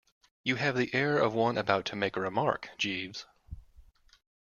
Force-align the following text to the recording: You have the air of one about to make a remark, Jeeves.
You 0.43 0.55
have 0.55 0.75
the 0.75 0.91
air 0.95 1.19
of 1.19 1.35
one 1.35 1.59
about 1.59 1.85
to 1.85 1.95
make 1.95 2.15
a 2.15 2.21
remark, 2.21 2.69
Jeeves. 2.79 3.27